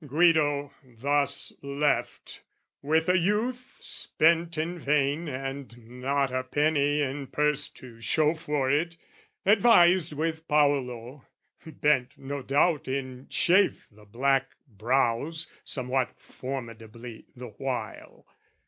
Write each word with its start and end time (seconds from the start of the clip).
Guido 0.03 0.73
thus 0.83 1.53
left, 1.61 2.41
with 2.81 3.07
a 3.07 3.19
youth 3.19 3.75
spent 3.79 4.57
in 4.57 4.79
vain 4.79 5.29
And 5.29 5.77
not 6.01 6.31
a 6.31 6.43
penny 6.43 7.03
in 7.03 7.27
purse 7.27 7.69
to 7.73 8.01
show 8.01 8.33
for 8.33 8.71
it, 8.71 8.97
Advised 9.45 10.13
with 10.13 10.47
Paolo, 10.47 11.27
bent 11.67 12.17
no 12.17 12.41
doubt 12.41 12.87
in 12.87 13.27
chafe 13.29 13.87
The 13.91 14.05
black 14.05 14.49
brows 14.67 15.47
somewhat 15.63 16.15
formidably 16.19 17.27
the 17.35 17.49
while. 17.49 18.25